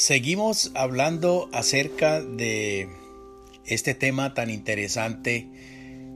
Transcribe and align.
Seguimos 0.00 0.72
hablando 0.74 1.50
acerca 1.52 2.22
de 2.22 2.88
este 3.66 3.92
tema 3.92 4.32
tan 4.32 4.48
interesante 4.48 5.46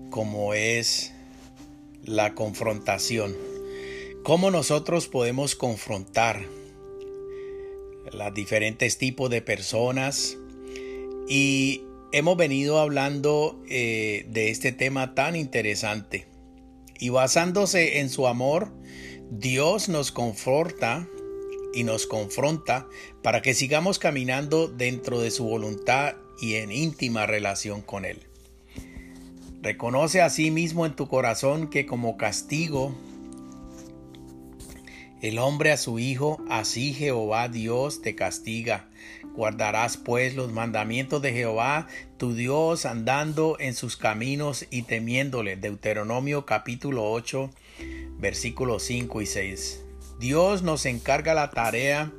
como 0.09 0.55
es 0.55 1.12
la 2.02 2.34
confrontación. 2.34 3.37
Cómo 4.23 4.51
nosotros 4.51 5.06
podemos 5.06 5.55
confrontar 5.55 6.47
los 8.11 8.33
diferentes 8.33 8.97
tipos 8.97 9.28
de 9.28 9.42
personas 9.42 10.39
y 11.28 11.83
hemos 12.11 12.39
venido 12.39 12.81
hablando 12.81 13.62
eh, 13.69 14.25
de 14.31 14.48
este 14.48 14.72
tema 14.72 15.14
tan 15.14 15.37
interesante 15.37 16.27
y 16.98 17.11
basándose 17.11 17.98
en 17.98 18.09
su 18.09 18.28
amor 18.28 18.72
Dios 19.31 19.91
nos 19.91 20.11
conforta 20.11 21.06
y 21.75 21.84
nos 21.84 22.06
confronta 22.06 22.86
para 23.22 23.42
que 23.42 23.55
sigamos 23.55 23.98
caminando 23.98 24.69
dentro 24.69 25.20
de 25.20 25.30
su 25.30 25.44
voluntad 25.44 26.14
y 26.41 26.55
en 26.55 26.72
íntima 26.72 27.27
relación 27.27 27.83
con 27.83 28.05
Él. 28.05 28.20
Reconoce 29.62 30.20
a 30.20 30.31
sí 30.31 30.50
mismo 30.50 30.86
en 30.86 30.94
tu 30.94 31.08
corazón 31.08 31.69
que 31.69 31.86
como 31.86 32.16
castigo 32.16 32.94
el 35.25 35.39
hombre 35.39 35.72
a 35.72 35.78
su 35.78 35.98
hijo, 35.98 36.39
así 36.50 36.92
Jehová 36.92 37.48
Dios 37.48 38.03
te 38.03 38.14
castiga. 38.14 38.91
Guardarás 39.34 39.97
pues 39.97 40.34
los 40.34 40.53
mandamientos 40.53 41.22
de 41.22 41.33
Jehová 41.33 41.88
tu 42.19 42.34
Dios 42.34 42.84
andando 42.84 43.56
en 43.59 43.75
sus 43.75 43.97
caminos 43.97 44.66
y 44.70 44.83
temiéndole. 44.83 45.56
Deuteronomio 45.56 46.44
capítulo 46.44 47.11
8 47.11 47.50
versículos 48.19 48.83
5 48.83 49.22
y 49.22 49.27
6. 49.27 49.84
Dios 50.19 50.62
nos 50.62 50.87
encarga 50.87 51.34
la 51.34 51.51
tarea 51.51 52.12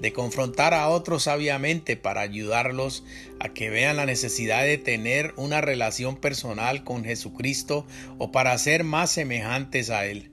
de 0.00 0.12
confrontar 0.12 0.72
a 0.72 0.88
otros 0.88 1.24
sabiamente 1.24 1.96
para 1.96 2.22
ayudarlos 2.22 3.04
a 3.38 3.50
que 3.50 3.70
vean 3.70 3.96
la 3.96 4.06
necesidad 4.06 4.64
de 4.64 4.78
tener 4.78 5.34
una 5.36 5.60
relación 5.60 6.16
personal 6.16 6.84
con 6.84 7.04
Jesucristo 7.04 7.86
o 8.18 8.32
para 8.32 8.56
ser 8.56 8.82
más 8.84 9.10
semejantes 9.10 9.90
a 9.90 10.06
Él. 10.06 10.30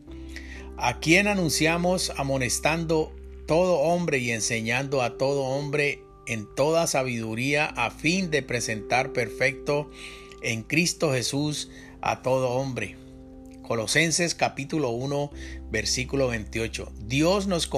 A 0.78 1.00
quien 1.00 1.28
anunciamos 1.28 2.14
amonestando 2.18 3.14
todo 3.46 3.80
hombre 3.80 4.20
y 4.20 4.32
enseñando 4.32 5.02
a 5.02 5.18
todo 5.18 5.44
hombre 5.44 6.02
en 6.28 6.48
toda 6.56 6.88
sabiduría 6.88 7.66
a 7.66 7.92
fin 7.92 8.30
de 8.30 8.44
presentar 8.44 9.12
perfecto 9.12 9.90
en 10.42 10.64
Cristo 10.64 11.12
Jesús 11.12 11.70
a 12.02 12.22
todo 12.22 12.52
hombre 12.52 13.07
Colosenses 13.68 14.34
capítulo 14.34 14.92
1 14.92 15.30
versículo 15.70 16.30
28. 16.30 16.90
Dios 17.02 17.48
nos, 17.48 17.70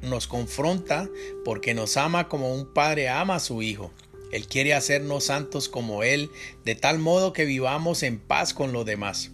nos 0.00 0.26
confronta 0.26 1.10
porque 1.44 1.74
nos 1.74 1.98
ama 1.98 2.26
como 2.30 2.54
un 2.54 2.72
padre 2.72 3.10
ama 3.10 3.34
a 3.34 3.40
su 3.40 3.60
hijo. 3.60 3.90
Él 4.32 4.46
quiere 4.46 4.72
hacernos 4.72 5.24
santos 5.24 5.68
como 5.68 6.02
Él, 6.02 6.30
de 6.64 6.74
tal 6.74 6.98
modo 6.98 7.34
que 7.34 7.44
vivamos 7.44 8.02
en 8.02 8.18
paz 8.18 8.54
con 8.54 8.72
los 8.72 8.86
demás. 8.86 9.30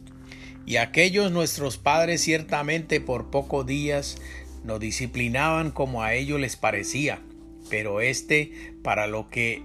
Y 0.67 0.79
aquellos 0.79 1.31
nuestros 1.31 1.79
padres 1.79 2.21
ciertamente 2.21 3.01
por 3.01 3.31
pocos 3.31 3.65
días 3.65 4.17
nos 4.65 4.81
disciplinaban 4.81 5.71
como 5.71 6.03
a 6.03 6.15
ellos 6.15 6.41
les 6.41 6.57
parecía, 6.57 7.23
pero 7.71 8.01
este 8.01 8.75
para 8.83 9.07
lo 9.07 9.31
que 9.31 9.63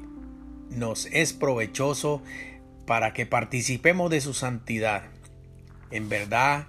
nos 0.70 1.08
es 1.08 1.34
provechoso, 1.34 2.22
para 2.86 3.14
que 3.14 3.26
participemos 3.26 4.12
de 4.12 4.22
su 4.22 4.36
santidad. 4.36 5.17
En 5.92 6.10
verdad 6.10 6.68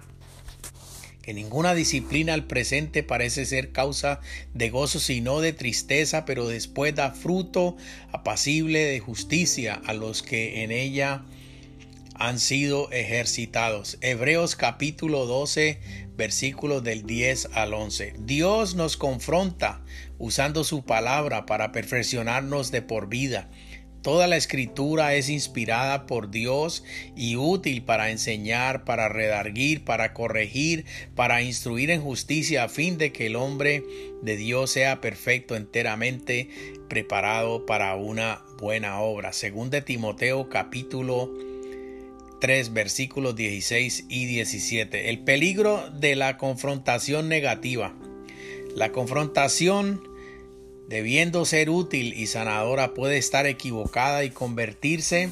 que 1.21 1.33
ninguna 1.33 1.75
disciplina 1.75 2.33
al 2.33 2.45
presente 2.45 3.03
parece 3.03 3.45
ser 3.45 3.71
causa 3.71 4.21
de 4.53 4.69
gozo 4.69 4.99
sino 4.99 5.41
de 5.41 5.53
tristeza, 5.53 6.25
pero 6.25 6.47
después 6.47 6.95
da 6.95 7.11
fruto 7.11 7.77
apacible 8.11 8.85
de 8.85 8.99
justicia 8.99 9.81
a 9.85 9.93
los 9.93 10.23
que 10.23 10.63
en 10.63 10.71
ella 10.71 11.23
han 12.15 12.39
sido 12.39 12.91
ejercitados. 12.91 13.97
Hebreos 14.01 14.55
capítulo 14.55 15.25
12 15.25 15.79
versículos 16.17 16.83
del 16.83 17.05
10 17.05 17.49
al 17.53 17.73
11. 17.73 18.15
Dios 18.19 18.75
nos 18.75 18.97
confronta 18.97 19.81
usando 20.17 20.65
su 20.65 20.83
palabra 20.83 21.45
para 21.45 21.71
perfeccionarnos 21.71 22.71
de 22.71 22.81
por 22.81 23.07
vida 23.07 23.49
Toda 24.01 24.27
la 24.27 24.37
escritura 24.37 25.13
es 25.15 25.29
inspirada 25.29 26.05
por 26.05 26.31
Dios 26.31 26.85
y 27.17 27.35
útil 27.35 27.83
para 27.83 28.11
enseñar, 28.11 28.85
para 28.85 29.09
redarguir, 29.09 29.83
para 29.83 30.13
corregir, 30.13 30.85
para 31.15 31.41
instruir 31.41 31.91
en 31.91 32.01
justicia 32.01 32.63
a 32.63 32.69
fin 32.69 32.97
de 32.97 33.11
que 33.11 33.27
el 33.27 33.35
hombre 33.35 33.83
de 34.21 34.37
Dios 34.37 34.71
sea 34.71 35.01
perfecto 35.01 35.57
enteramente 35.57 36.49
preparado 36.87 37.65
para 37.65 37.93
una 37.95 38.41
buena 38.57 39.01
obra. 39.01 39.33
Según 39.33 39.69
de 39.69 39.81
Timoteo 39.81 40.47
capítulo 40.47 41.29
3 42.39 42.71
versículos 42.71 43.35
16 43.35 44.05
y 44.07 44.25
17. 44.27 45.09
El 45.09 45.19
peligro 45.19 45.89
de 45.89 46.15
la 46.15 46.37
confrontación 46.37 47.27
negativa. 47.27 47.93
La 48.75 48.93
confrontación 48.93 50.08
debiendo 50.89 51.45
ser 51.45 51.69
útil 51.69 52.13
y 52.15 52.25
sanadora, 52.25 52.95
puede 52.95 53.17
estar 53.17 53.45
equivocada 53.45 54.23
y 54.23 54.31
convertirse 54.31 55.29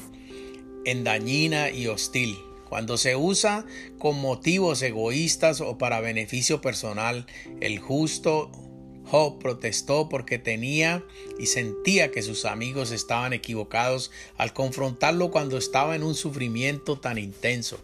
en 0.84 1.02
dañina 1.02 1.70
y 1.70 1.88
hostil. 1.88 2.38
Cuando 2.68 2.96
se 2.96 3.16
usa 3.16 3.66
con 3.98 4.20
motivos 4.20 4.80
egoístas 4.82 5.60
o 5.60 5.76
para 5.76 6.00
beneficio 6.00 6.60
personal, 6.60 7.26
el 7.60 7.80
justo 7.80 8.52
Job 9.06 9.38
protestó 9.40 10.08
porque 10.08 10.38
tenía 10.38 11.02
y 11.40 11.46
sentía 11.46 12.12
que 12.12 12.22
sus 12.22 12.44
amigos 12.44 12.92
estaban 12.92 13.32
equivocados 13.32 14.12
al 14.36 14.52
confrontarlo 14.52 15.30
cuando 15.30 15.58
estaba 15.58 15.96
en 15.96 16.04
un 16.04 16.14
sufrimiento 16.14 17.00
tan 17.00 17.18
intenso. 17.18 17.80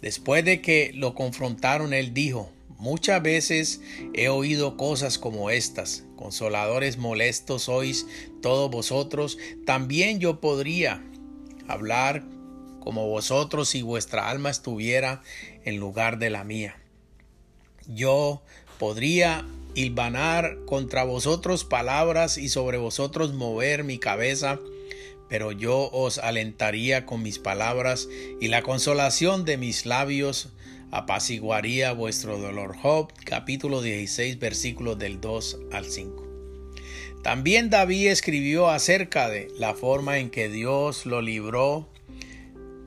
Después 0.00 0.44
de 0.44 0.62
que 0.62 0.92
lo 0.94 1.14
confrontaron, 1.14 1.92
él 1.92 2.14
dijo, 2.14 2.50
Muchas 2.78 3.20
veces 3.22 3.80
he 4.14 4.28
oído 4.28 4.76
cosas 4.76 5.18
como 5.18 5.50
estas. 5.50 6.04
Consoladores 6.14 6.96
molestos 6.96 7.62
sois 7.62 8.06
todos 8.40 8.70
vosotros. 8.70 9.36
También 9.66 10.20
yo 10.20 10.40
podría 10.40 11.02
hablar 11.66 12.24
como 12.78 13.08
vosotros 13.08 13.68
si 13.68 13.82
vuestra 13.82 14.30
alma 14.30 14.50
estuviera 14.50 15.22
en 15.64 15.78
lugar 15.78 16.18
de 16.18 16.30
la 16.30 16.44
mía. 16.44 16.76
Yo 17.88 18.42
podría 18.78 19.44
hilvanar 19.74 20.58
contra 20.64 21.02
vosotros 21.02 21.64
palabras 21.64 22.38
y 22.38 22.48
sobre 22.48 22.78
vosotros 22.78 23.34
mover 23.34 23.82
mi 23.82 23.98
cabeza, 23.98 24.60
pero 25.28 25.50
yo 25.50 25.90
os 25.92 26.18
alentaría 26.18 27.06
con 27.06 27.22
mis 27.22 27.40
palabras 27.40 28.08
y 28.40 28.48
la 28.48 28.62
consolación 28.62 29.44
de 29.44 29.56
mis 29.56 29.84
labios 29.84 30.50
apaciguaría 30.90 31.92
vuestro 31.92 32.38
dolor. 32.38 32.76
Job 32.76 33.12
capítulo 33.24 33.82
16 33.82 34.38
versículos 34.38 34.98
del 34.98 35.20
2 35.20 35.58
al 35.72 35.84
5. 35.84 36.26
También 37.22 37.68
David 37.70 38.08
escribió 38.08 38.68
acerca 38.68 39.28
de 39.28 39.48
la 39.58 39.74
forma 39.74 40.18
en 40.18 40.30
que 40.30 40.48
Dios 40.48 41.04
lo 41.04 41.20
libró 41.20 41.88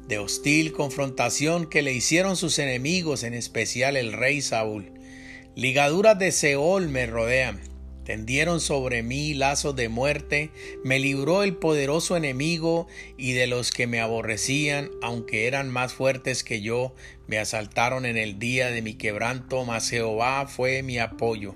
de 0.08 0.20
hostil 0.20 0.74
confrontación 0.74 1.70
que 1.70 1.82
le 1.82 1.94
hicieron 1.94 2.36
sus 2.36 2.60
enemigos, 2.60 3.24
en 3.24 3.34
especial 3.34 3.96
el 3.96 4.14
rey 4.14 4.42
Saúl. 4.42 4.92
Ligaduras 5.56 6.18
de 6.18 6.32
Seol 6.32 6.90
me 6.90 7.06
rodean 7.06 7.71
Tendieron 8.04 8.60
sobre 8.60 9.04
mí 9.04 9.36
lazos 9.36 9.76
de 9.76 9.88
muerte, 9.88 10.50
me 10.84 10.98
libró 10.98 11.44
el 11.44 11.56
poderoso 11.56 12.18
enemigo 12.18 12.88
y 13.18 13.34
de 13.34 13.46
los 13.46 13.72
que 13.72 13.86
me 13.86 14.00
aborrecían, 14.00 14.90
aunque 15.04 15.46
eran 15.48 15.70
más 15.70 15.94
fuertes 15.94 16.44
que 16.44 16.62
yo, 16.62 16.96
me 17.28 17.38
asaltaron 17.38 18.06
en 18.06 18.18
el 18.18 18.40
día 18.40 18.72
de 18.72 18.82
mi 18.82 18.96
quebranto, 18.96 19.66
mas 19.66 19.90
Jehová 19.90 20.48
fue 20.48 20.82
mi 20.82 20.98
apoyo. 20.98 21.56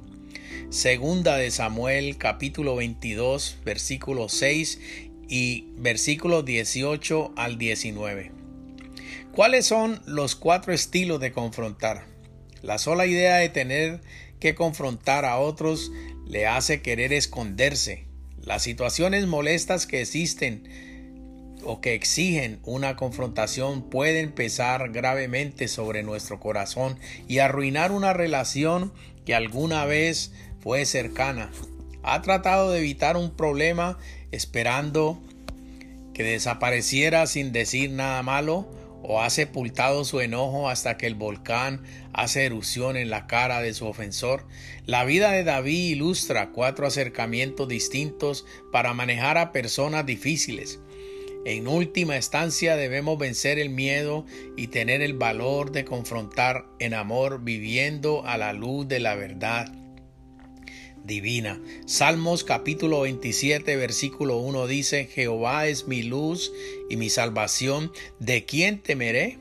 Segunda 0.69 1.37
de 1.37 1.51
Samuel 1.51 2.17
capítulo 2.17 2.75
22 2.75 3.59
versículo 3.65 4.29
6 4.29 4.79
y 5.27 5.67
versículo 5.77 6.43
18 6.43 7.33
al 7.35 7.57
19. 7.57 8.31
¿Cuáles 9.31 9.65
son 9.65 10.01
los 10.05 10.35
cuatro 10.35 10.73
estilos 10.73 11.19
de 11.19 11.31
confrontar? 11.31 12.05
La 12.61 12.77
sola 12.77 13.05
idea 13.05 13.37
de 13.37 13.49
tener 13.49 14.01
que 14.39 14.55
confrontar 14.55 15.25
a 15.25 15.37
otros 15.37 15.91
le 16.25 16.47
hace 16.47 16.81
querer 16.81 17.13
esconderse. 17.13 18.05
Las 18.41 18.63
situaciones 18.63 19.27
molestas 19.27 19.87
que 19.87 20.01
existen 20.01 20.67
o 21.63 21.81
que 21.81 21.93
exigen 21.95 22.59
una 22.63 22.95
confrontación 22.95 23.89
pueden 23.89 24.31
pesar 24.31 24.91
gravemente 24.91 25.67
sobre 25.67 26.03
nuestro 26.03 26.39
corazón 26.39 26.97
y 27.27 27.39
arruinar 27.39 27.91
una 27.91 28.13
relación 28.13 28.93
que 29.25 29.33
alguna 29.33 29.85
vez 29.85 30.31
fue 30.59 30.85
cercana. 30.85 31.51
Ha 32.03 32.21
tratado 32.21 32.71
de 32.71 32.79
evitar 32.79 33.17
un 33.17 33.35
problema 33.35 33.97
esperando 34.31 35.21
que 36.13 36.23
desapareciera 36.23 37.25
sin 37.25 37.51
decir 37.51 37.89
nada 37.89 38.21
malo 38.21 38.67
o 39.07 39.21
ha 39.21 39.29
sepultado 39.29 40.03
su 40.05 40.21
enojo 40.21 40.69
hasta 40.69 40.97
que 40.97 41.07
el 41.07 41.15
volcán 41.15 41.83
hace 42.13 42.45
erupción 42.45 42.97
en 42.97 43.09
la 43.09 43.27
cara 43.27 43.61
de 43.61 43.73
su 43.73 43.85
ofensor. 43.85 44.47
La 44.85 45.05
vida 45.05 45.31
de 45.31 45.43
David 45.43 45.91
ilustra 45.91 46.51
cuatro 46.51 46.87
acercamientos 46.87 47.67
distintos 47.67 48.45
para 48.71 48.93
manejar 48.93 49.37
a 49.37 49.51
personas 49.51 50.05
difíciles. 50.05 50.79
En 51.45 51.67
última 51.67 52.15
instancia 52.15 52.75
debemos 52.75 53.19
vencer 53.19 53.59
el 53.59 53.69
miedo 53.69 54.25
y 54.57 54.67
tener 54.67 55.01
el 55.01 55.13
valor 55.13 55.71
de 55.71 55.85
confrontar 55.85 56.65
en 56.79 56.95
amor 56.95 57.43
viviendo 57.43 58.25
a 58.25 58.37
la 58.37 58.51
luz 58.51 58.87
de 58.87 58.99
la 58.99 59.15
verdad 59.15 59.84
divina. 61.05 61.61
Salmos 61.85 62.43
capítulo 62.43 63.01
27 63.01 63.75
versículo 63.75 64.37
1 64.37 64.67
dice, 64.67 65.05
Jehová 65.05 65.67
es 65.67 65.87
mi 65.87 66.03
luz 66.03 66.51
y 66.89 66.97
mi 66.97 67.09
salvación, 67.09 67.91
¿de 68.19 68.45
quién 68.45 68.81
temeré? 68.81 69.37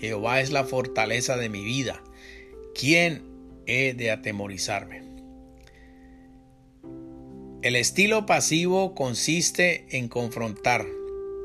Jehová 0.00 0.40
es 0.40 0.50
la 0.50 0.64
fortaleza 0.64 1.36
de 1.36 1.48
mi 1.48 1.64
vida, 1.64 2.02
¿quién 2.74 3.22
he 3.66 3.94
de 3.94 4.10
atemorizarme? 4.10 5.02
El 7.62 7.74
estilo 7.74 8.24
pasivo 8.24 8.94
consiste 8.94 9.86
en 9.90 10.08
confrontar 10.08 10.86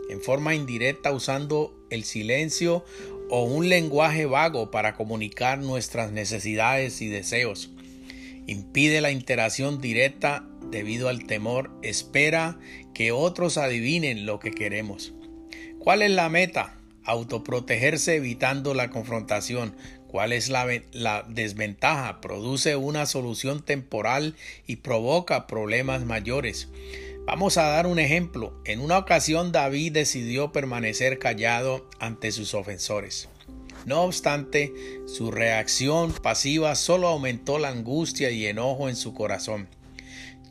en 0.10 0.22
forma 0.22 0.54
indirecta 0.54 1.12
usando 1.12 1.75
el 1.90 2.04
silencio 2.04 2.86
o 3.30 3.44
un 3.46 3.68
lenguaje 3.68 4.28
vago 4.28 4.70
para 4.70 4.94
comunicar 4.94 5.58
nuestras 5.60 6.12
necesidades 6.12 7.02
y 7.02 7.08
deseos 7.08 7.72
impide 8.48 9.01
la 9.01 9.12
interacción 9.12 9.80
directa 9.81 10.48
debido 10.69 11.10
al 11.10 11.25
temor, 11.25 11.72
espera 11.84 12.60
que 12.94 13.12
otros 13.12 13.57
adivinen 13.57 14.25
lo 14.25 14.40
que 14.40 14.51
queremos. 14.51 15.13
¿Cuál 15.80 16.01
es 16.01 16.12
la 16.12 16.30
meta? 16.30 16.78
Autoprotegerse 17.04 18.16
evitando 18.16 18.74
la 18.74 18.90
confrontación. 18.90 19.75
¿Cuál 20.07 20.31
es 20.31 20.50
la, 20.50 20.66
desventaja? 21.28 22.22
Produce 22.22 22.75
una 22.75 23.06
solución 23.06 23.63
temporal 23.63 24.36
y 24.68 24.78
provoca 24.78 25.48
problemas 25.48 26.06
mayores. 26.06 26.69
Vamos 27.25 27.57
a 27.57 27.63
dar 27.63 27.88
un 27.88 28.00
ejemplo. 28.00 28.62
En 28.63 28.80
una 28.80 28.98
ocasión 28.98 29.51
David 29.51 29.92
decidió 29.94 30.51
permanecer 30.51 31.19
callado 31.19 31.89
ante 32.00 32.31
sus 32.31 32.54
ofensores. 32.54 33.28
No 33.86 34.04
obstante, 34.04 34.74
su 35.06 35.32
reacción 35.32 36.14
pasiva 36.14 36.76
solo 36.76 37.08
aumentó 37.08 37.60
la 37.60 37.70
angustia 37.70 38.32
y 38.32 38.46
enojo 38.46 38.88
en 38.88 38.96
su 38.96 39.14
corazón. 39.14 39.68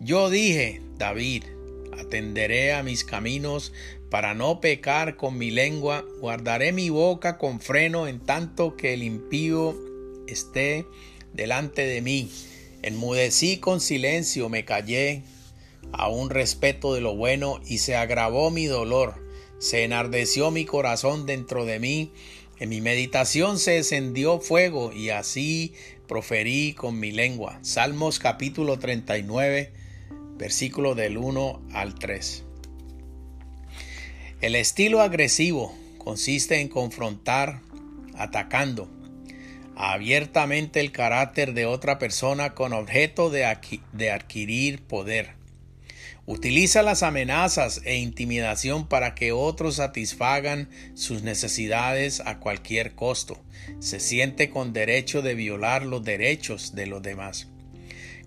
Yo 0.00 0.29
dije, 0.29 0.82
David, 0.99 1.44
atenderé 1.99 2.75
a 2.75 2.82
mis 2.82 3.05
caminos 3.05 3.73
para 4.11 4.34
no 4.34 4.61
pecar 4.61 5.17
con 5.17 5.38
mi 5.38 5.50
lengua, 5.50 6.05
guardaré 6.20 6.73
mi 6.73 6.90
boca 6.90 7.38
con 7.38 7.61
freno 7.61 8.06
en 8.06 8.20
tanto 8.20 8.76
que 8.76 8.93
el 8.93 9.02
impío 9.02 9.75
esté 10.26 10.84
delante 11.32 11.87
de 11.87 12.02
mí. 12.02 12.31
Enmudecí 12.82 13.56
con 13.58 13.81
silencio, 13.81 14.50
me 14.50 14.67
callé 14.67 15.23
a 15.93 16.08
un 16.08 16.29
respeto 16.29 16.93
de 16.94 17.00
lo 17.00 17.17
bueno 17.17 17.61
y 17.64 17.79
se 17.79 17.96
agravó 17.96 18.50
mi 18.50 18.67
dolor. 18.67 19.14
Se 19.58 19.84
enardeció 19.84 20.50
mi 20.50 20.64
corazón 20.64 21.25
dentro 21.25 21.64
de 21.64 21.79
mí 21.79 22.12
en 22.62 22.68
mi 22.68 22.80
meditación 22.80 23.58
se 23.58 23.78
encendió 23.78 24.38
fuego 24.38 24.92
y 24.92 25.10
así 25.10 25.74
proferí 26.06 26.74
con 26.74 27.00
mi 27.00 27.10
lengua. 27.10 27.58
Salmos 27.62 28.20
capítulo 28.20 28.78
39, 28.78 29.72
versículo 30.36 30.94
del 30.94 31.18
1 31.18 31.60
al 31.72 31.96
3. 31.96 32.44
El 34.42 34.54
estilo 34.54 35.00
agresivo 35.00 35.76
consiste 35.98 36.60
en 36.60 36.68
confrontar, 36.68 37.58
atacando 38.14 38.88
abiertamente 39.74 40.78
el 40.78 40.92
carácter 40.92 41.54
de 41.54 41.66
otra 41.66 41.98
persona 41.98 42.54
con 42.54 42.72
objeto 42.72 43.28
de, 43.28 43.44
adquirir 43.44 44.82
poder. 44.82 45.34
Utiliza 46.24 46.82
las 46.82 47.02
amenazas 47.02 47.80
e 47.84 47.96
intimidación 47.96 48.86
para 48.86 49.16
que 49.16 49.32
otros 49.32 49.76
satisfagan 49.76 50.70
sus 50.94 51.24
necesidades 51.24 52.20
a 52.20 52.38
cualquier 52.38 52.94
costo. 52.94 53.42
Se 53.80 53.98
siente 53.98 54.48
con 54.48 54.72
derecho 54.72 55.20
de 55.20 55.34
violar 55.34 55.84
los 55.84 56.04
derechos 56.04 56.76
de 56.76 56.86
los 56.86 57.02
demás. 57.02 57.48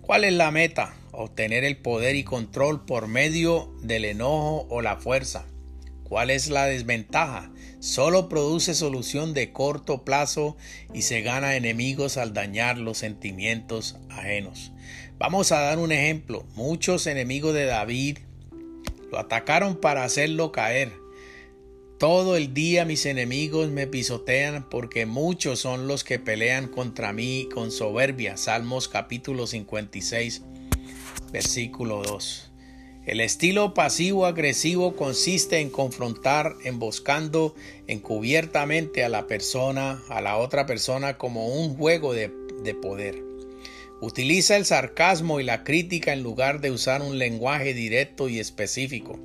¿Cuál 0.02 0.24
es 0.24 0.34
la 0.34 0.50
meta? 0.50 0.94
Obtener 1.10 1.64
el 1.64 1.78
poder 1.78 2.16
y 2.16 2.22
control 2.22 2.84
por 2.84 3.08
medio 3.08 3.74
del 3.80 4.04
enojo 4.04 4.66
o 4.68 4.82
la 4.82 4.98
fuerza. 4.98 5.46
¿Cuál 6.04 6.30
es 6.30 6.48
la 6.48 6.66
desventaja? 6.66 7.50
Solo 7.80 8.28
produce 8.28 8.74
solución 8.74 9.34
de 9.34 9.52
corto 9.52 10.04
plazo 10.04 10.56
y 10.94 11.02
se 11.02 11.22
gana 11.22 11.56
enemigos 11.56 12.18
al 12.18 12.34
dañar 12.34 12.78
los 12.78 12.98
sentimientos 12.98 13.96
ajenos. 14.10 14.72
Vamos 15.18 15.50
a 15.50 15.60
dar 15.60 15.78
un 15.78 15.92
ejemplo. 15.92 16.44
Muchos 16.56 17.06
enemigos 17.06 17.54
de 17.54 17.64
David 17.64 18.18
lo 19.10 19.18
atacaron 19.18 19.76
para 19.76 20.04
hacerlo 20.04 20.52
caer. 20.52 20.92
Todo 21.98 22.36
el 22.36 22.52
día 22.52 22.84
mis 22.84 23.06
enemigos 23.06 23.70
me 23.70 23.86
pisotean 23.86 24.68
porque 24.68 25.06
muchos 25.06 25.58
son 25.60 25.88
los 25.88 26.04
que 26.04 26.18
pelean 26.18 26.68
contra 26.68 27.14
mí 27.14 27.48
con 27.54 27.70
soberbia. 27.70 28.36
Salmos 28.36 28.88
capítulo 28.88 29.46
56, 29.46 30.42
versículo 31.32 32.02
2. 32.02 32.52
El 33.06 33.20
estilo 33.20 33.72
pasivo-agresivo 33.72 34.96
consiste 34.96 35.60
en 35.60 35.70
confrontar 35.70 36.56
emboscando 36.64 37.54
encubiertamente 37.86 39.02
a 39.02 39.08
la 39.08 39.26
persona, 39.26 40.02
a 40.10 40.20
la 40.20 40.36
otra 40.36 40.66
persona 40.66 41.16
como 41.16 41.48
un 41.48 41.74
juego 41.74 42.12
de, 42.12 42.30
de 42.62 42.74
poder. 42.74 43.35
Utiliza 44.00 44.56
el 44.56 44.66
sarcasmo 44.66 45.40
y 45.40 45.44
la 45.44 45.64
crítica 45.64 46.12
en 46.12 46.22
lugar 46.22 46.60
de 46.60 46.70
usar 46.70 47.00
un 47.00 47.18
lenguaje 47.18 47.72
directo 47.72 48.28
y 48.28 48.38
específico. 48.38 49.18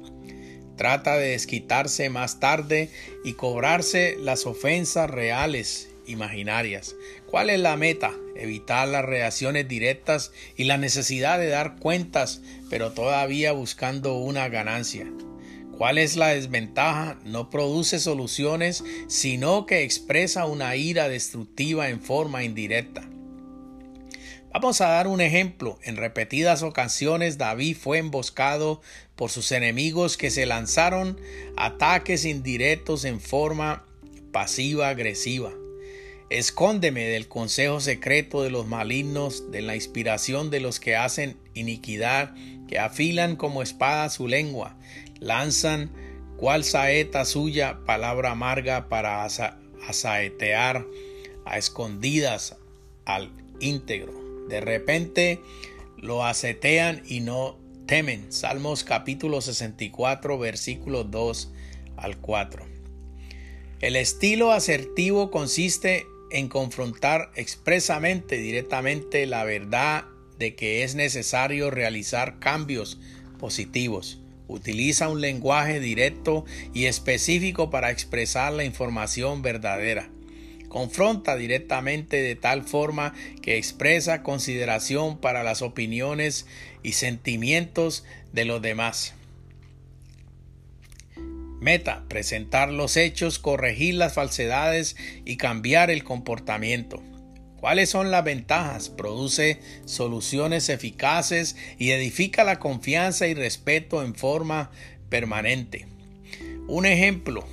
Trata 0.77 1.17
de 1.17 1.31
desquitarse 1.31 2.09
más 2.09 2.39
tarde 2.39 2.89
y 3.25 3.33
cobrarse 3.33 4.15
las 4.17 4.45
ofensas 4.45 5.09
reales, 5.09 5.89
imaginarias. 6.07 6.95
¿Cuál 7.29 7.49
es 7.49 7.59
la 7.59 7.75
meta? 7.75 8.13
Evitar 8.35 8.87
las 8.87 9.03
reacciones 9.03 9.67
directas 9.67 10.31
y 10.55 10.63
la 10.63 10.77
necesidad 10.77 11.37
de 11.37 11.49
dar 11.49 11.75
cuentas, 11.75 12.41
pero 12.69 12.93
todavía 12.93 13.51
buscando 13.51 14.15
una 14.15 14.47
ganancia. 14.47 15.05
¿Cuál 15.77 15.97
es 15.97 16.15
la 16.15 16.29
desventaja? 16.29 17.19
No 17.25 17.49
produce 17.49 17.99
soluciones, 17.99 18.85
sino 19.07 19.65
que 19.65 19.83
expresa 19.83 20.45
una 20.45 20.77
ira 20.77 21.09
destructiva 21.09 21.89
en 21.89 22.01
forma 22.01 22.43
indirecta. 22.45 23.10
Vamos 24.53 24.81
a 24.81 24.89
dar 24.89 25.07
un 25.07 25.21
ejemplo. 25.21 25.79
En 25.81 25.95
repetidas 25.95 26.61
ocasiones 26.61 27.37
David 27.37 27.77
fue 27.77 27.99
emboscado 27.99 28.81
por 29.15 29.31
sus 29.31 29.53
enemigos 29.53 30.17
que 30.17 30.29
se 30.29 30.45
lanzaron 30.45 31.17
ataques 31.55 32.25
indirectos 32.25 33.05
en 33.05 33.21
forma 33.21 33.85
pasiva 34.33 34.89
agresiva. 34.89 35.53
Escóndeme 36.29 37.05
del 37.05 37.29
consejo 37.29 37.79
secreto 37.79 38.43
de 38.43 38.51
los 38.51 38.67
malignos, 38.67 39.51
de 39.51 39.61
la 39.61 39.75
inspiración 39.75 40.49
de 40.49 40.59
los 40.59 40.81
que 40.81 40.97
hacen 40.97 41.37
iniquidad, 41.53 42.33
que 42.67 42.77
afilan 42.77 43.37
como 43.37 43.61
espada 43.61 44.09
su 44.09 44.27
lengua, 44.27 44.77
lanzan 45.19 45.91
cual 46.35 46.65
saeta 46.65 47.23
suya 47.23 47.79
palabra 47.85 48.31
amarga 48.31 48.89
para 48.89 49.25
asaetear 49.87 50.85
a 51.45 51.57
escondidas 51.57 52.57
al 53.05 53.31
íntegro. 53.61 54.20
De 54.49 54.61
repente 54.61 55.39
lo 55.97 56.25
acetean 56.25 57.03
y 57.05 57.21
no 57.21 57.59
temen. 57.85 58.31
Salmos 58.31 58.83
capítulo 58.83 59.41
64 59.41 60.37
versículos 60.37 61.11
2 61.11 61.51
al 61.97 62.17
4. 62.17 62.65
El 63.81 63.95
estilo 63.95 64.51
asertivo 64.51 65.31
consiste 65.31 66.05
en 66.31 66.47
confrontar 66.47 67.31
expresamente, 67.35 68.37
directamente 68.37 69.25
la 69.25 69.43
verdad 69.43 70.05
de 70.37 70.55
que 70.55 70.83
es 70.83 70.95
necesario 70.95 71.69
realizar 71.69 72.39
cambios 72.39 72.99
positivos. 73.39 74.21
Utiliza 74.47 75.09
un 75.09 75.21
lenguaje 75.21 75.79
directo 75.79 76.45
y 76.73 76.85
específico 76.85 77.69
para 77.69 77.91
expresar 77.91 78.53
la 78.53 78.63
información 78.63 79.41
verdadera. 79.41 80.09
Confronta 80.71 81.35
directamente 81.35 82.21
de 82.21 82.37
tal 82.37 82.63
forma 82.63 83.13
que 83.41 83.57
expresa 83.57 84.23
consideración 84.23 85.17
para 85.17 85.43
las 85.43 85.61
opiniones 85.61 86.47
y 86.81 86.93
sentimientos 86.93 88.05
de 88.31 88.45
los 88.45 88.61
demás. 88.61 89.13
Meta, 91.59 92.05
presentar 92.07 92.71
los 92.71 92.95
hechos, 92.95 93.37
corregir 93.37 93.95
las 93.95 94.13
falsedades 94.13 94.95
y 95.25 95.35
cambiar 95.35 95.91
el 95.91 96.05
comportamiento. 96.05 97.03
¿Cuáles 97.57 97.89
son 97.89 98.09
las 98.09 98.23
ventajas? 98.23 98.87
Produce 98.87 99.59
soluciones 99.83 100.69
eficaces 100.69 101.57
y 101.79 101.91
edifica 101.91 102.45
la 102.45 102.59
confianza 102.59 103.27
y 103.27 103.33
respeto 103.33 104.03
en 104.03 104.15
forma 104.15 104.71
permanente. 105.09 105.85
Un 106.69 106.85
ejemplo, 106.85 107.45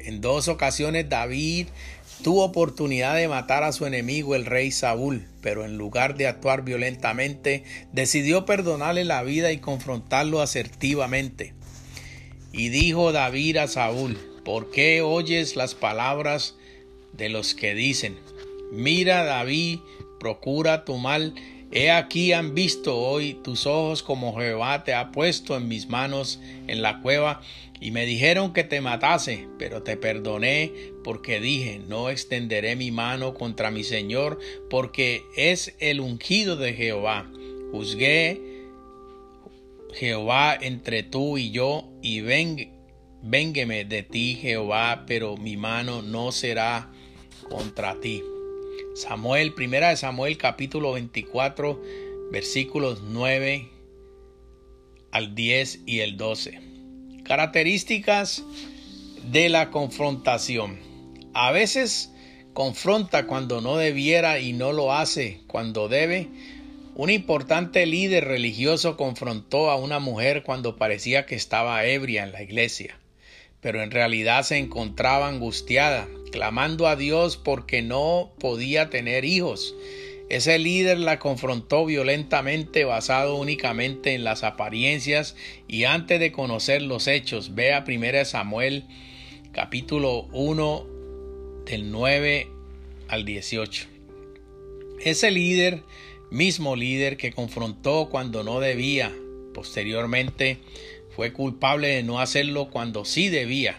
en 0.00 0.20
dos 0.20 0.48
ocasiones 0.48 1.08
David 1.08 1.68
tuvo 2.22 2.44
oportunidad 2.44 3.16
de 3.16 3.28
matar 3.28 3.62
a 3.64 3.72
su 3.72 3.86
enemigo 3.86 4.34
el 4.34 4.46
rey 4.46 4.70
Saúl, 4.70 5.26
pero 5.40 5.64
en 5.64 5.78
lugar 5.78 6.16
de 6.16 6.26
actuar 6.26 6.62
violentamente, 6.62 7.64
decidió 7.92 8.44
perdonarle 8.44 9.04
la 9.04 9.22
vida 9.22 9.52
y 9.52 9.58
confrontarlo 9.58 10.40
asertivamente. 10.40 11.54
Y 12.52 12.70
dijo 12.70 13.12
David 13.12 13.58
a 13.58 13.68
Saúl, 13.68 14.18
¿por 14.44 14.70
qué 14.70 15.02
oyes 15.02 15.56
las 15.56 15.74
palabras 15.74 16.56
de 17.12 17.28
los 17.28 17.54
que 17.54 17.74
dicen, 17.74 18.16
Mira, 18.70 19.24
David, 19.24 19.78
procura 20.20 20.84
tu 20.84 20.98
mal. 20.98 21.34
He 21.70 21.90
aquí 21.90 22.32
han 22.32 22.54
visto 22.54 22.96
hoy 22.96 23.34
tus 23.34 23.66
ojos 23.66 24.02
como 24.02 24.36
Jehová 24.38 24.84
te 24.84 24.94
ha 24.94 25.12
puesto 25.12 25.56
en 25.56 25.68
mis 25.68 25.88
manos 25.88 26.40
en 26.66 26.80
la 26.80 27.00
cueva, 27.00 27.42
y 27.80 27.90
me 27.90 28.06
dijeron 28.06 28.52
que 28.52 28.64
te 28.64 28.80
matase, 28.80 29.46
pero 29.58 29.82
te 29.82 29.96
perdoné 29.96 30.72
porque 31.04 31.40
dije, 31.40 31.80
no 31.86 32.10
extenderé 32.10 32.74
mi 32.74 32.90
mano 32.90 33.34
contra 33.34 33.70
mi 33.70 33.84
Señor, 33.84 34.38
porque 34.68 35.22
es 35.36 35.76
el 35.78 36.00
ungido 36.00 36.56
de 36.56 36.72
Jehová. 36.72 37.30
Juzgué 37.70 38.40
Jehová 39.94 40.56
entre 40.60 41.02
tú 41.02 41.38
y 41.38 41.50
yo, 41.50 41.88
y 42.02 42.20
ven, 42.20 42.72
véngueme 43.22 43.84
de 43.84 44.02
ti, 44.02 44.38
Jehová, 44.40 45.04
pero 45.06 45.36
mi 45.36 45.56
mano 45.56 46.02
no 46.02 46.32
será 46.32 46.90
contra 47.48 47.94
ti. 48.00 48.22
Samuel, 48.98 49.54
primera 49.54 49.90
de 49.90 49.96
Samuel 49.96 50.38
capítulo 50.38 50.94
24, 50.94 51.80
versículos 52.32 53.00
9 53.04 53.68
al 55.12 55.36
10 55.36 55.82
y 55.86 56.00
el 56.00 56.16
12. 56.16 56.60
Características 57.22 58.42
de 59.30 59.50
la 59.50 59.70
confrontación. 59.70 60.80
A 61.32 61.52
veces 61.52 62.12
confronta 62.54 63.28
cuando 63.28 63.60
no 63.60 63.76
debiera 63.76 64.40
y 64.40 64.52
no 64.52 64.72
lo 64.72 64.92
hace 64.92 65.42
cuando 65.46 65.86
debe. 65.86 66.26
Un 66.96 67.10
importante 67.10 67.86
líder 67.86 68.24
religioso 68.24 68.96
confrontó 68.96 69.70
a 69.70 69.76
una 69.76 70.00
mujer 70.00 70.42
cuando 70.42 70.76
parecía 70.76 71.24
que 71.24 71.36
estaba 71.36 71.84
ebria 71.84 72.24
en 72.24 72.32
la 72.32 72.42
iglesia, 72.42 72.98
pero 73.60 73.80
en 73.80 73.92
realidad 73.92 74.42
se 74.42 74.56
encontraba 74.56 75.28
angustiada 75.28 76.08
clamando 76.30 76.86
a 76.86 76.96
Dios 76.96 77.36
porque 77.36 77.82
no 77.82 78.32
podía 78.38 78.90
tener 78.90 79.24
hijos. 79.24 79.74
Ese 80.28 80.58
líder 80.58 80.98
la 80.98 81.18
confrontó 81.18 81.86
violentamente 81.86 82.84
basado 82.84 83.36
únicamente 83.36 84.14
en 84.14 84.24
las 84.24 84.44
apariencias 84.44 85.36
y 85.66 85.84
antes 85.84 86.20
de 86.20 86.32
conocer 86.32 86.82
los 86.82 87.06
hechos. 87.06 87.54
Vea 87.54 87.84
1 87.86 88.24
Samuel 88.26 88.84
capítulo 89.52 90.28
1 90.32 90.86
del 91.64 91.90
9 91.90 92.48
al 93.08 93.24
18. 93.24 93.86
Ese 95.00 95.30
líder, 95.30 95.82
mismo 96.30 96.76
líder 96.76 97.16
que 97.16 97.32
confrontó 97.32 98.10
cuando 98.10 98.44
no 98.44 98.60
debía, 98.60 99.10
posteriormente 99.54 100.58
fue 101.16 101.32
culpable 101.32 101.88
de 101.88 102.02
no 102.02 102.20
hacerlo 102.20 102.68
cuando 102.70 103.06
sí 103.06 103.30
debía. 103.30 103.78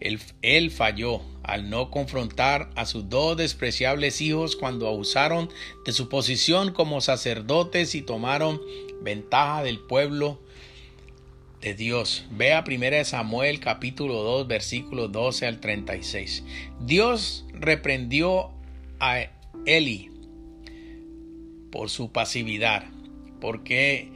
Él, 0.00 0.20
él 0.42 0.70
falló 0.70 1.22
al 1.42 1.70
no 1.70 1.90
confrontar 1.90 2.70
a 2.74 2.86
sus 2.86 3.08
dos 3.08 3.36
despreciables 3.36 4.20
hijos 4.20 4.56
cuando 4.56 4.88
abusaron 4.88 5.50
de 5.84 5.92
su 5.92 6.08
posición 6.08 6.72
como 6.72 7.00
sacerdotes 7.00 7.94
y 7.94 8.02
tomaron 8.02 8.60
ventaja 9.02 9.62
del 9.62 9.80
pueblo 9.80 10.40
de 11.60 11.74
Dios. 11.74 12.24
Vea 12.30 12.64
1 12.66 13.04
Samuel 13.04 13.60
capítulo 13.60 14.22
2 14.22 14.46
versículos 14.48 15.12
12 15.12 15.46
al 15.46 15.60
36. 15.60 16.44
Dios 16.80 17.44
reprendió 17.52 18.50
a 19.00 19.26
Eli 19.64 20.10
por 21.70 21.88
su 21.88 22.12
pasividad, 22.12 22.84
porque 23.40 24.10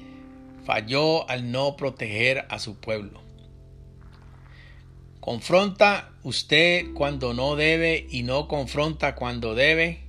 falló 0.65 1.29
al 1.31 1.51
no 1.51 1.77
proteger 1.77 2.45
a 2.51 2.59
su 2.59 2.77
pueblo. 2.77 3.26
¿Confronta 5.27 6.11
usted 6.23 6.93
cuando 6.95 7.35
no 7.35 7.57
debe 7.57 8.07
y 8.09 8.23
no 8.23 8.47
confronta 8.47 9.17
cuando 9.17 9.57
debe? 9.57 10.05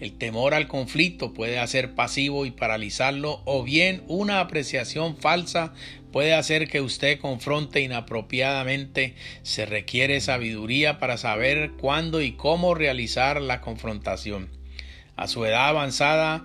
El 0.00 0.18
temor 0.18 0.52
al 0.52 0.66
conflicto 0.66 1.32
puede 1.32 1.60
hacer 1.60 1.94
pasivo 1.94 2.44
y 2.44 2.50
paralizarlo 2.50 3.40
o 3.44 3.62
bien 3.62 4.02
una 4.08 4.40
apreciación 4.40 5.16
falsa 5.16 5.74
puede 6.10 6.34
hacer 6.34 6.66
que 6.66 6.80
usted 6.80 7.20
confronte 7.20 7.82
inapropiadamente. 7.82 9.14
Se 9.44 9.64
requiere 9.64 10.20
sabiduría 10.20 10.98
para 10.98 11.18
saber 11.18 11.74
cuándo 11.80 12.20
y 12.20 12.32
cómo 12.32 12.74
realizar 12.74 13.40
la 13.40 13.60
confrontación. 13.60 14.48
A 15.14 15.28
su 15.28 15.44
edad 15.44 15.68
avanzada, 15.68 16.44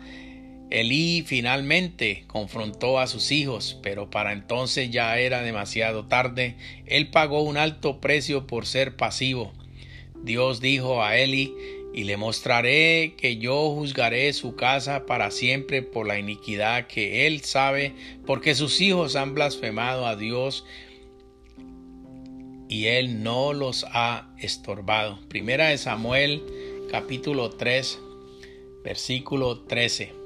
Elí 0.74 1.22
finalmente 1.22 2.24
confrontó 2.26 3.00
a 3.00 3.06
sus 3.06 3.32
hijos, 3.32 3.78
pero 3.84 4.10
para 4.10 4.34
entonces 4.34 4.90
ya 4.90 5.20
era 5.20 5.44
demasiado 5.44 6.08
tarde. 6.08 6.56
Él 6.88 7.12
pagó 7.12 7.44
un 7.44 7.58
alto 7.58 8.02
precio 8.02 8.48
por 8.48 8.66
ser 8.66 8.96
pasivo. 8.96 9.54
Dios 10.24 10.62
dijo 10.62 11.04
a 11.04 11.16
Eli, 11.16 11.54
y 11.94 12.06
le 12.06 12.18
mostraré 12.18 13.14
que 13.18 13.38
yo 13.38 13.70
juzgaré 13.70 14.34
su 14.34 14.56
casa 14.56 15.06
para 15.06 15.30
siempre 15.30 15.84
por 15.84 16.08
la 16.08 16.18
iniquidad 16.18 16.88
que 16.88 17.28
él 17.28 17.42
sabe, 17.42 17.94
porque 18.26 18.56
sus 18.56 18.82
hijos 18.82 19.16
han 19.16 19.36
blasfemado 19.36 20.08
a 20.08 20.16
Dios 20.16 20.66
y 22.68 22.88
él 22.88 23.22
no 23.22 23.54
los 23.54 23.86
ha 23.92 24.34
estorbado. 24.40 25.20
Primera 25.30 25.68
de 25.68 25.78
Samuel 25.78 26.42
capítulo 26.90 27.52
3 27.52 28.00
versículo 28.84 29.60
13. 29.60 30.23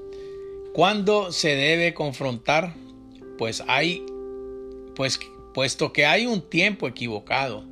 ¿Cuándo 0.77 1.31
se 1.31 1.55
debe 1.55 1.95
confrontar? 1.95 2.75
Pues 3.39 3.63
hay, 3.67 4.05
pues, 4.95 5.19
puesto 5.51 5.91
que 5.91 6.05
hay 6.05 6.27
un 6.27 6.47
tiempo 6.47 6.87
equivocado. 6.87 7.65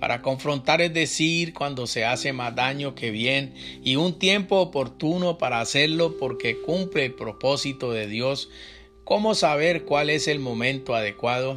Para 0.00 0.20
confrontar 0.20 0.80
es 0.80 0.92
decir, 0.92 1.54
cuando 1.54 1.86
se 1.86 2.04
hace 2.04 2.32
más 2.32 2.56
daño 2.56 2.96
que 2.96 3.12
bien, 3.12 3.54
y 3.84 3.94
un 3.94 4.18
tiempo 4.18 4.56
oportuno 4.56 5.38
para 5.38 5.60
hacerlo 5.60 6.18
porque 6.18 6.60
cumple 6.60 7.04
el 7.04 7.14
propósito 7.14 7.92
de 7.92 8.08
Dios. 8.08 8.50
¿Cómo 9.04 9.36
saber 9.36 9.84
cuál 9.84 10.10
es 10.10 10.26
el 10.26 10.40
momento 10.40 10.96
adecuado? 10.96 11.56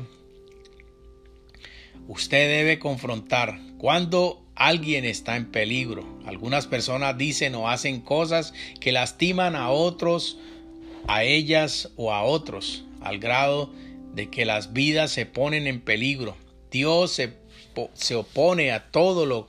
Usted 2.07 2.59
debe 2.59 2.77
confrontar 2.77 3.59
cuando 3.79 4.45
alguien 4.53 5.05
está 5.05 5.37
en 5.37 5.49
peligro. 5.49 6.05
Algunas 6.27 6.67
personas 6.67 7.17
dicen 7.17 7.55
o 7.55 7.67
hacen 7.67 7.99
cosas 7.99 8.53
que 8.79 8.91
lastiman 8.91 9.55
a 9.55 9.71
otros 9.71 10.37
a 11.07 11.23
ellas 11.23 11.89
o 11.95 12.13
a 12.13 12.23
otros, 12.23 12.83
al 13.01 13.19
grado 13.19 13.69
de 14.13 14.29
que 14.29 14.45
las 14.45 14.73
vidas 14.73 15.11
se 15.11 15.25
ponen 15.25 15.67
en 15.67 15.81
peligro. 15.81 16.35
Dios 16.71 17.11
se, 17.11 17.33
se 17.93 18.15
opone 18.15 18.71
a 18.71 18.91
todo 18.91 19.25
lo, 19.25 19.47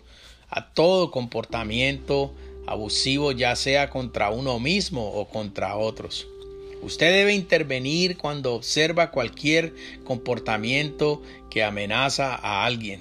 a 0.48 0.72
todo 0.72 1.10
comportamiento 1.10 2.34
abusivo, 2.66 3.32
ya 3.32 3.56
sea 3.56 3.90
contra 3.90 4.30
uno 4.30 4.58
mismo 4.58 5.06
o 5.06 5.28
contra 5.28 5.76
otros. 5.76 6.26
Usted 6.82 7.12
debe 7.12 7.34
intervenir 7.34 8.18
cuando 8.18 8.54
observa 8.54 9.10
cualquier 9.10 9.74
comportamiento 10.04 11.22
que 11.50 11.62
amenaza 11.62 12.34
a 12.34 12.66
alguien. 12.66 13.00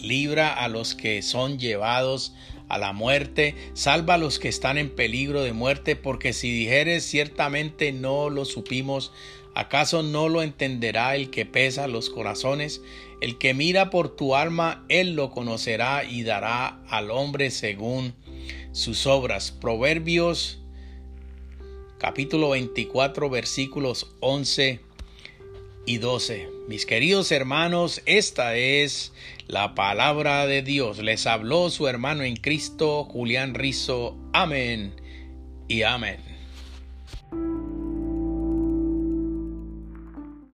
Libra 0.00 0.52
a 0.52 0.68
los 0.68 0.94
que 0.94 1.20
son 1.22 1.58
llevados 1.58 2.32
a 2.72 2.78
la 2.78 2.94
muerte, 2.94 3.54
salva 3.74 4.14
a 4.14 4.18
los 4.18 4.38
que 4.38 4.48
están 4.48 4.78
en 4.78 4.88
peligro 4.88 5.42
de 5.42 5.52
muerte, 5.52 5.94
porque 5.94 6.32
si 6.32 6.50
dijeres 6.50 7.04
ciertamente 7.04 7.92
no 7.92 8.30
lo 8.30 8.46
supimos, 8.46 9.12
¿acaso 9.54 10.02
no 10.02 10.30
lo 10.30 10.42
entenderá 10.42 11.14
el 11.14 11.28
que 11.28 11.44
pesa 11.44 11.86
los 11.86 12.08
corazones? 12.08 12.80
El 13.20 13.36
que 13.36 13.52
mira 13.52 13.90
por 13.90 14.16
tu 14.16 14.34
alma, 14.34 14.86
él 14.88 15.16
lo 15.16 15.30
conocerá 15.30 16.02
y 16.04 16.22
dará 16.22 16.82
al 16.88 17.10
hombre 17.10 17.50
según 17.50 18.14
sus 18.72 19.06
obras. 19.06 19.50
Proverbios 19.50 20.58
capítulo 21.98 22.48
24 22.48 23.28
versículos 23.28 24.14
11 24.20 24.80
y 25.84 25.98
12. 25.98 26.48
Mis 26.68 26.86
queridos 26.86 27.32
hermanos, 27.32 28.00
esta 28.06 28.56
es 28.56 29.12
la 29.52 29.74
palabra 29.74 30.46
de 30.46 30.62
Dios. 30.62 30.98
Les 30.98 31.26
habló 31.26 31.68
su 31.68 31.86
hermano 31.86 32.22
en 32.22 32.36
Cristo, 32.36 33.04
Julián 33.04 33.54
Rizo. 33.54 34.16
Amén 34.32 34.94
y 35.68 35.82
amén. 35.82 36.31